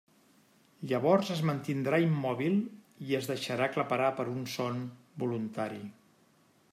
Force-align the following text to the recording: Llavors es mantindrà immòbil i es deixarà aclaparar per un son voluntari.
Llavors 0.91 1.27
es 1.35 1.43
mantindrà 1.49 1.99
immòbil 2.05 2.57
i 3.09 3.17
es 3.19 3.29
deixarà 3.33 3.67
aclaparar 3.71 4.11
per 4.21 4.25
un 4.35 4.43
son 4.57 4.81
voluntari. 5.25 5.83